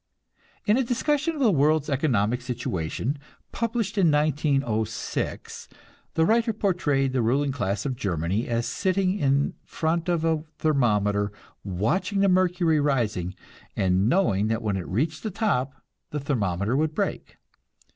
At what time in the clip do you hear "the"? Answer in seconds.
1.41-1.51, 6.15-6.25, 7.13-7.21, 12.21-12.29, 15.21-15.29, 16.09-16.19